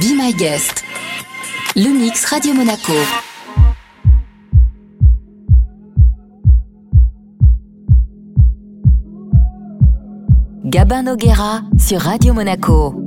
Be 0.00 0.14
My 0.14 0.34
Guest. 0.34 0.84
Le 1.74 1.88
mix 1.88 2.26
Radio 2.26 2.52
Monaco. 2.52 2.92
Gabin 10.64 11.04
Noguera 11.04 11.62
sur 11.78 12.00
Radio 12.00 12.34
Monaco. 12.34 13.05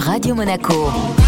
Radio 0.00 0.34
Monaco. 0.34 1.23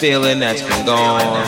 Feeling 0.00 0.38
that's 0.38 0.62
been 0.62 0.86
gone. 0.86 1.46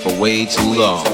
For 0.00 0.20
way 0.20 0.46
too 0.46 0.74
long. 0.78 1.04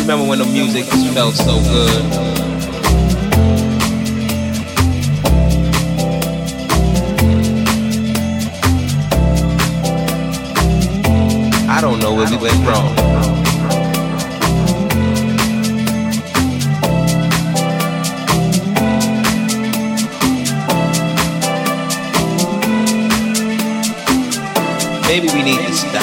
Remember 0.00 0.28
when 0.28 0.40
the 0.40 0.48
music 0.52 0.84
felt 1.14 1.34
so 1.36 1.58
good? 1.62 2.25
I 11.76 11.80
don't 11.82 11.98
know 11.98 12.14
where 12.14 12.26
we 12.30 12.38
went 12.38 12.56
wrong. 12.66 12.94
Maybe 25.02 25.28
we 25.34 25.42
need 25.42 25.58
to 25.66 25.72
stop. 25.74 26.02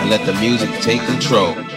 And 0.00 0.08
let 0.08 0.24
the 0.24 0.32
music 0.40 0.70
take 0.80 1.02
control. 1.02 1.67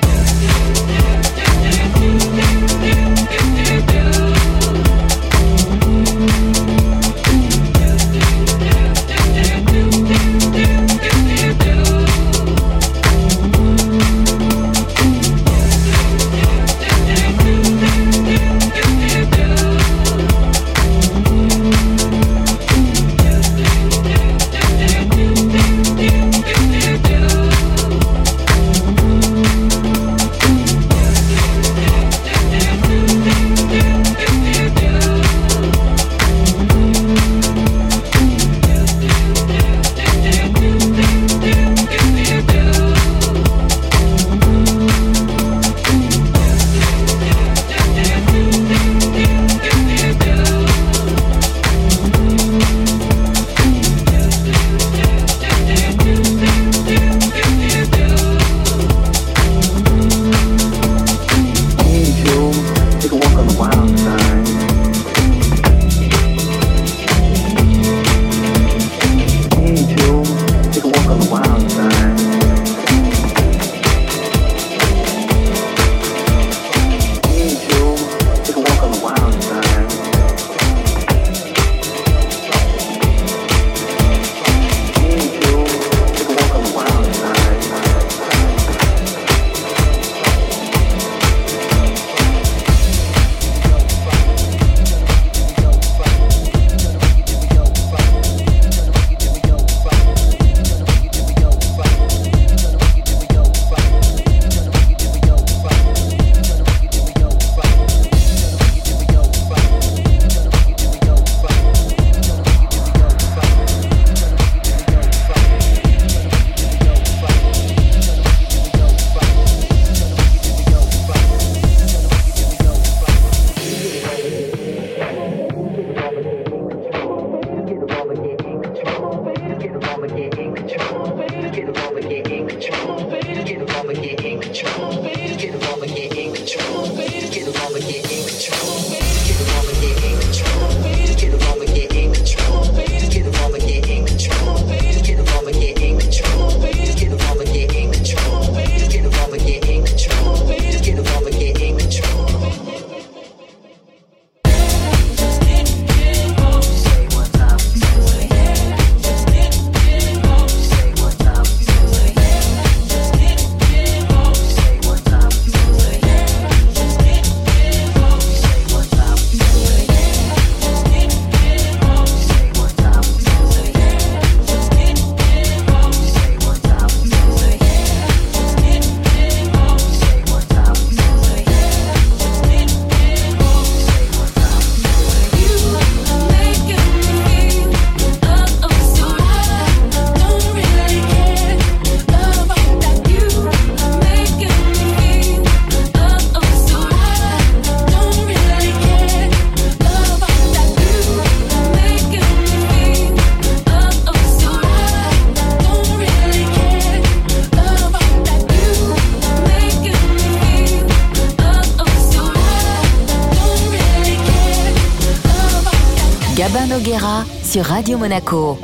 Sur 217.52 217.66
Radio 217.66 217.98
Monaco. 217.98 218.58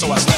so 0.00 0.10
I 0.12 0.29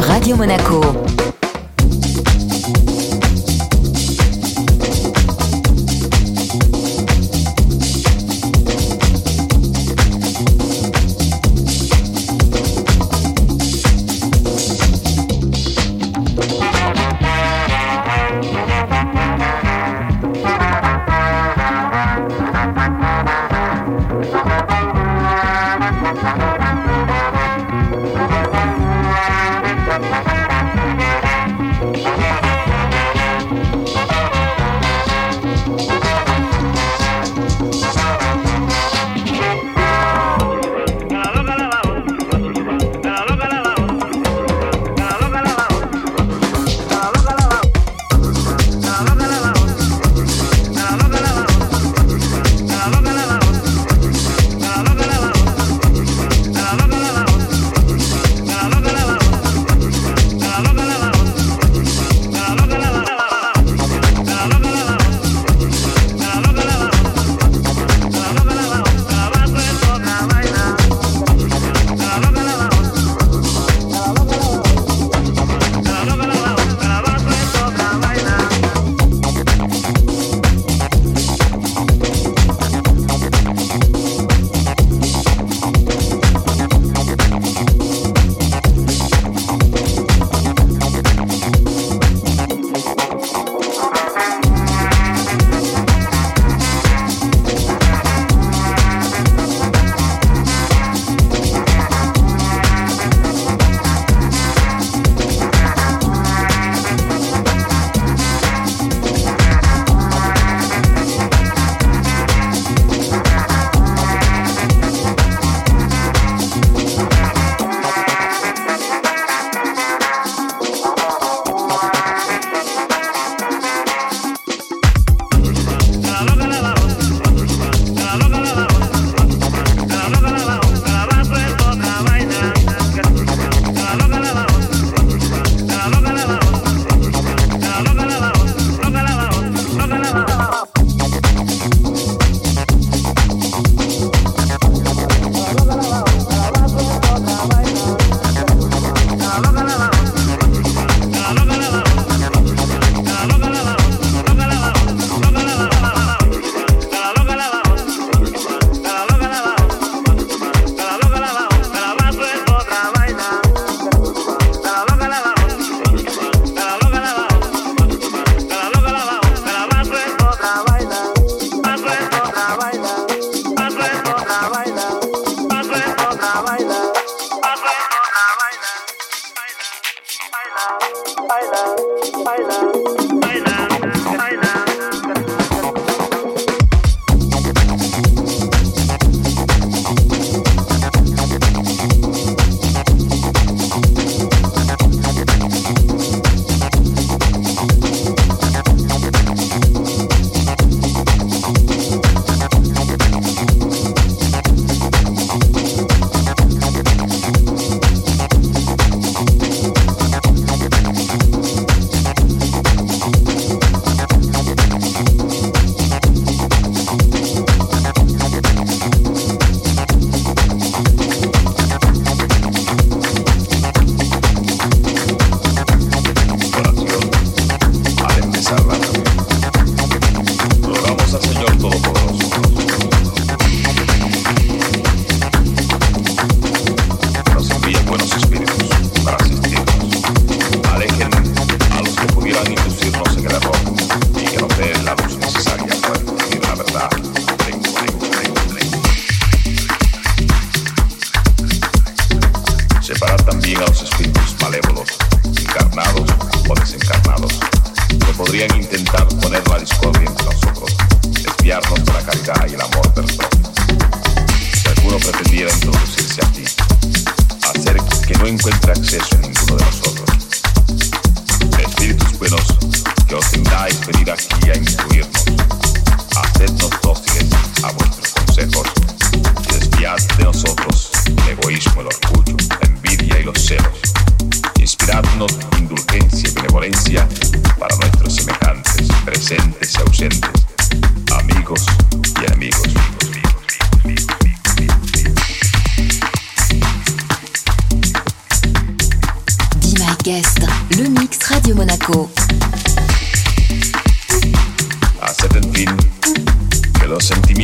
Radio. 0.00 0.36
Monaco. 0.36 1.33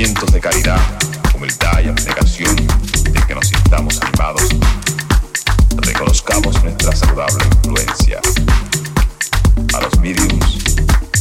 De 0.00 0.40
caridad, 0.40 0.80
humildad 1.34 1.78
y 1.84 1.88
abnegación 1.88 2.56
de 2.56 3.20
que 3.26 3.34
nos 3.34 3.46
sintamos 3.46 4.00
animados, 4.00 4.48
reconozcamos 5.76 6.64
nuestra 6.64 6.96
saludable 6.96 7.44
influencia. 7.44 8.18
A 9.74 9.80
los 9.82 10.00
mediums, 10.00 10.64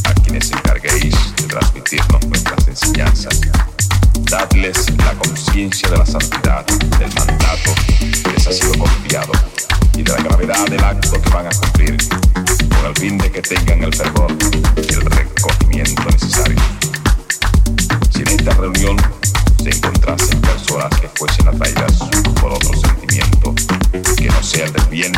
a 0.05 0.13
quienes 0.21 0.49
encarguéis 0.51 1.13
de 1.35 1.43
transmitirnos 1.47 2.25
nuestras 2.27 2.67
enseñanzas, 2.69 3.41
dadles 4.31 4.85
la 4.95 5.11
conciencia 5.15 5.89
de 5.89 5.97
la 5.97 6.05
santidad 6.05 6.65
del 6.65 7.13
mandato 7.15 7.75
que 8.23 8.31
les 8.31 8.47
ha 8.47 8.53
sido 8.53 8.77
confiado 8.77 9.33
y 9.97 10.03
de 10.03 10.13
la 10.13 10.23
gravedad 10.23 10.65
del 10.67 10.83
acto 10.85 11.21
que 11.21 11.29
van 11.31 11.47
a 11.47 11.49
cumplir, 11.49 11.97
con 12.69 12.85
el 12.85 12.95
fin 12.95 13.17
de 13.17 13.29
que 13.29 13.41
tengan 13.41 13.83
el 13.83 13.93
fervor 13.93 14.33
y 14.77 14.93
el 14.93 15.01
recogimiento 15.01 16.01
necesario. 16.05 16.88
En 18.19 18.27
esta 18.27 18.51
reunión 18.51 18.97
se 19.63 19.69
encontrasen 19.69 20.41
personas 20.41 20.89
que 20.99 21.07
fuesen 21.07 21.47
atraídas 21.47 21.99
por 22.41 22.51
otro 22.51 22.73
sentimiento 22.77 23.55
que 24.17 24.27
no 24.27 24.43
sea 24.43 24.65
el 24.65 24.73
del 24.73 24.85
bien, 24.87 25.13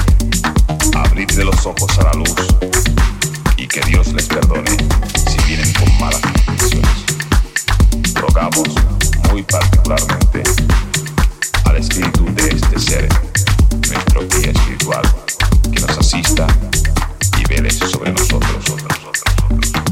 abridle 0.95 1.45
los 1.45 1.65
ojos 1.65 1.97
a 1.97 2.03
la 2.03 2.13
luz 2.13 2.35
y 3.57 3.67
que 3.67 3.81
Dios 3.81 4.13
les 4.13 4.27
perdone 4.27 4.69
si 5.15 5.47
vienen 5.47 5.73
con 5.73 5.99
malas 5.99 6.21
intenciones. 6.37 6.91
Rogamos 8.13 8.69
muy 9.31 9.41
particularmente 9.41 10.43
al 11.65 11.77
espíritu 11.77 12.23
de 12.35 12.49
este 12.49 12.79
ser, 12.79 13.09
nuestro 13.89 14.27
guía 14.27 14.51
espiritual, 14.51 15.01
que 15.73 15.79
nos 15.79 15.97
asista 15.97 16.45
y 17.39 17.47
vele 17.47 17.71
sobre 17.71 18.11
nosotros, 18.11 18.51
nosotros, 18.53 18.83
nosotros. 18.83 19.90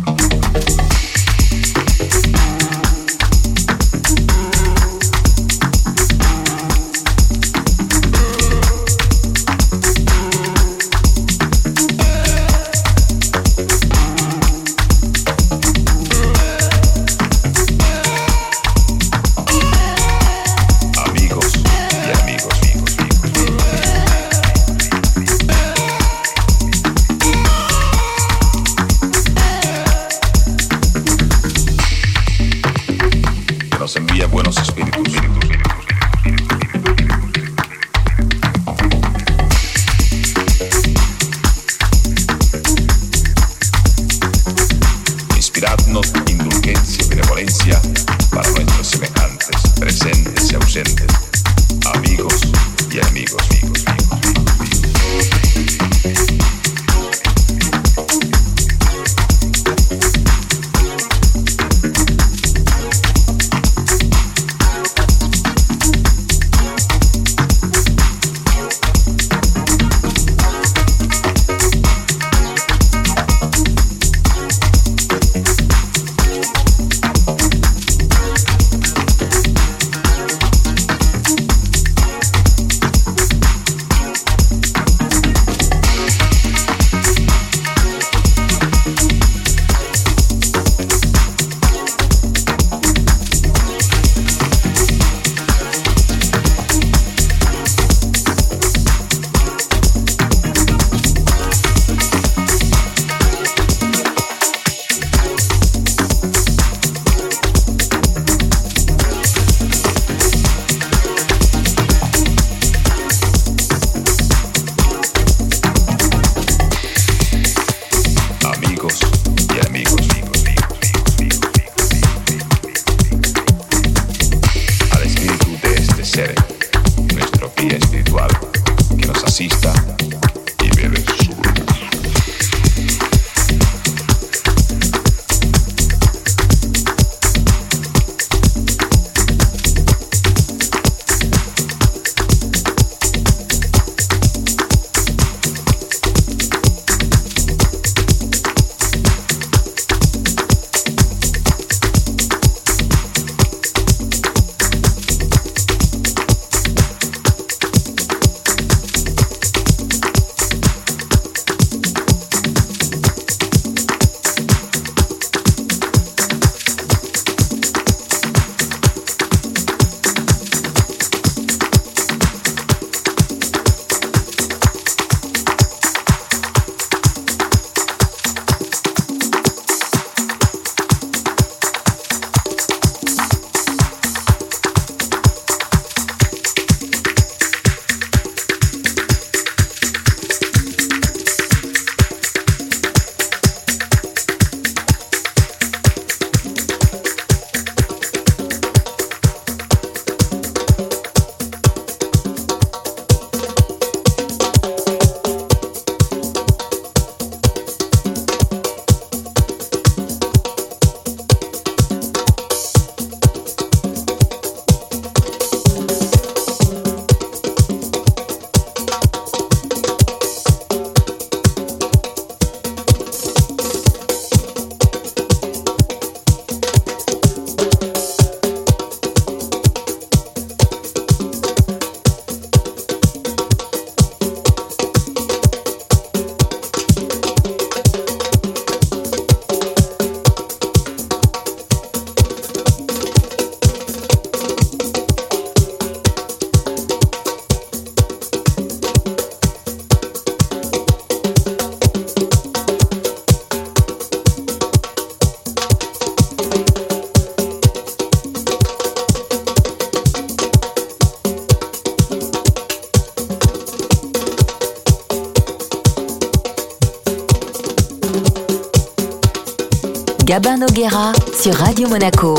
Radio 271.80 271.88
Monaco. 271.88 272.39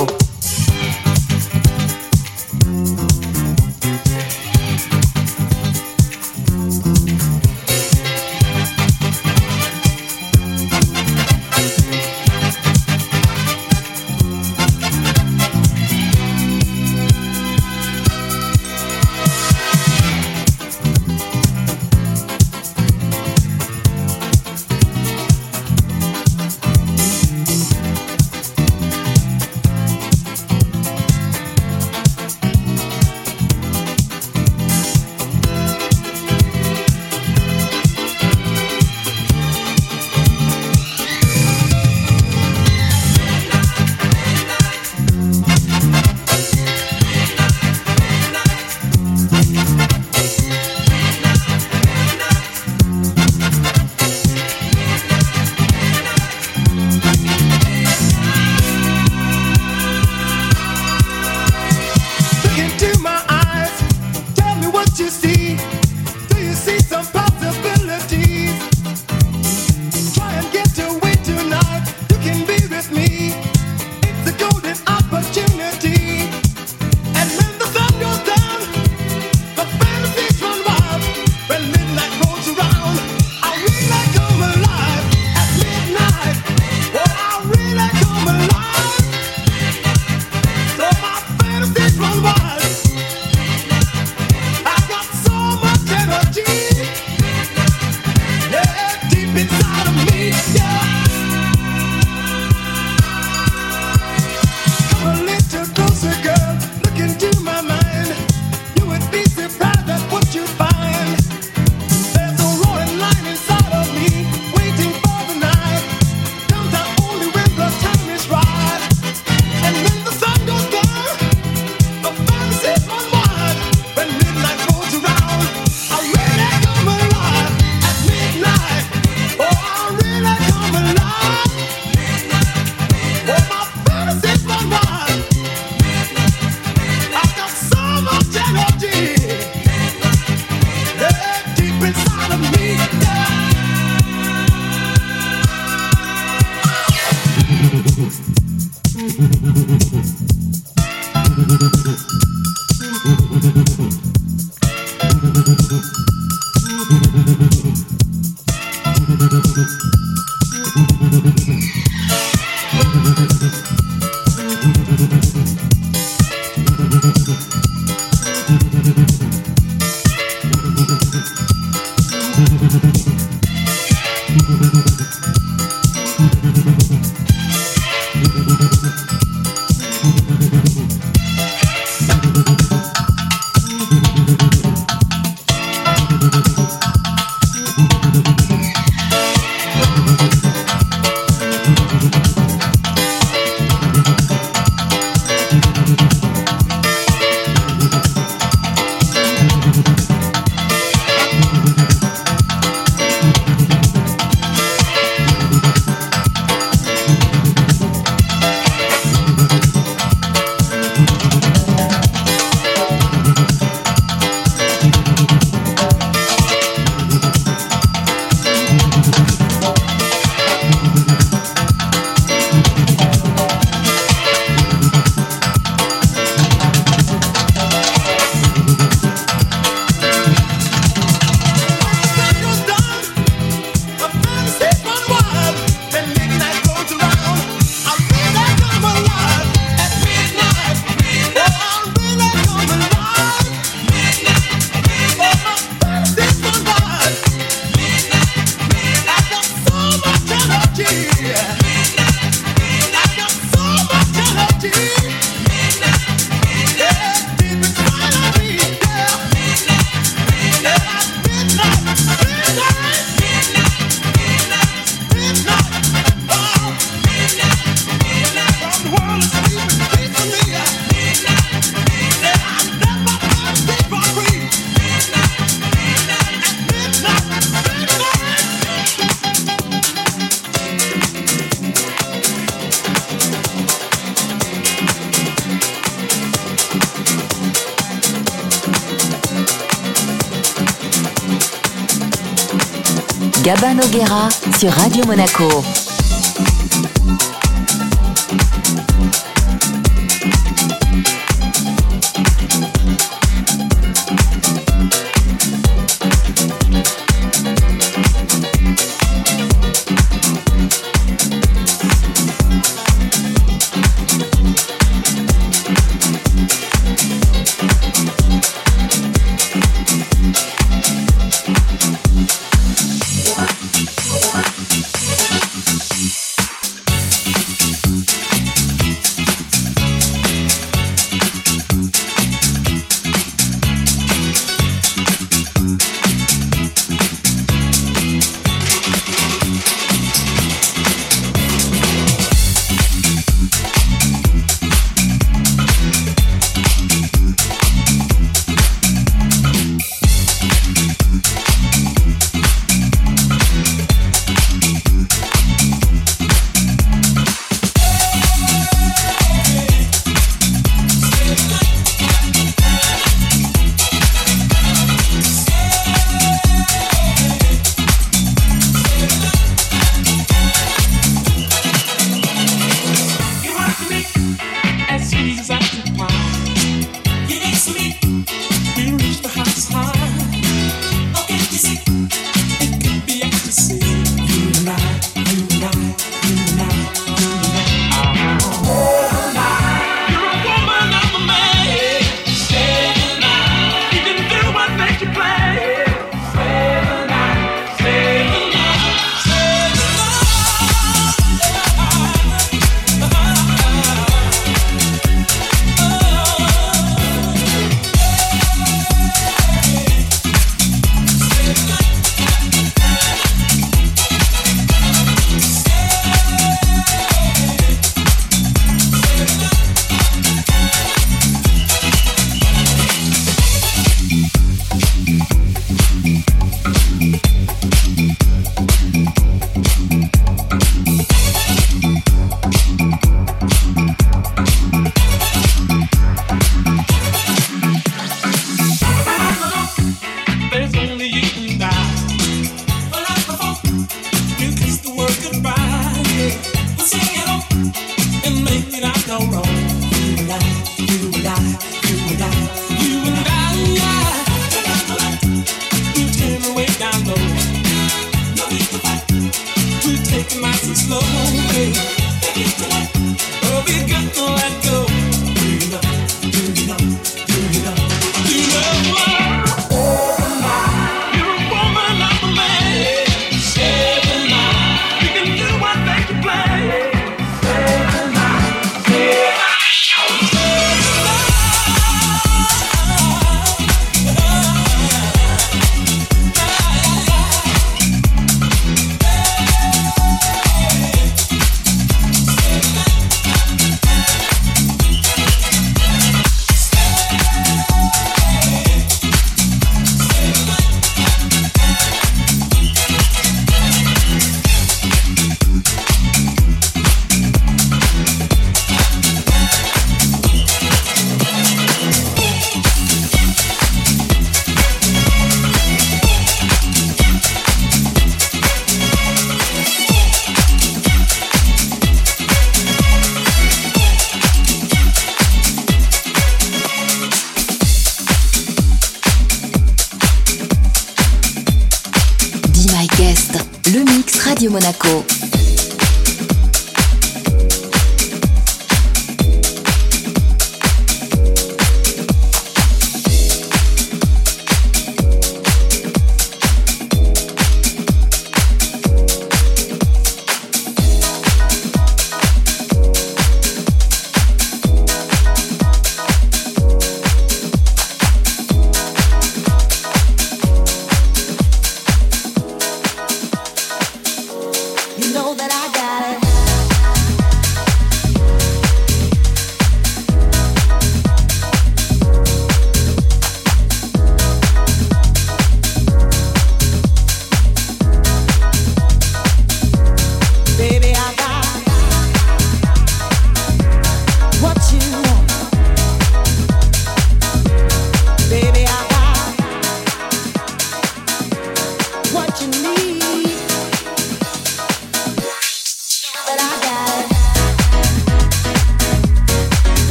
Radio 294.69 295.07
Monaco. 295.07 295.90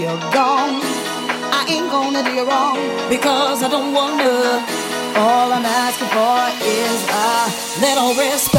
You're 0.00 0.18
gone. 0.32 0.80
I 1.52 1.66
ain't 1.68 1.90
gonna 1.90 2.22
do 2.24 2.32
you 2.32 2.44
wrong 2.44 2.78
because 3.08 3.62
I 3.62 3.68
don't 3.68 3.92
wanna. 3.92 4.64
All 5.16 5.52
I'm 5.52 5.64
asking 5.64 6.08
for 6.08 6.38
is 6.66 7.00
a 7.10 7.80
little 7.80 8.14
respect. 8.18 8.53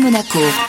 Monaco. 0.00 0.67